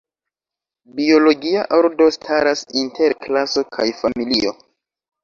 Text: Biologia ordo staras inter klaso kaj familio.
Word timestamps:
Biologia 0.99 1.65
ordo 1.77 2.07
staras 2.15 2.63
inter 2.85 3.15
klaso 3.27 3.65
kaj 3.77 3.87
familio. 4.01 4.57